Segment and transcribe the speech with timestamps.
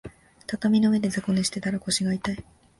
[0.47, 2.43] 畳の上で雑魚寝してたら腰が痛い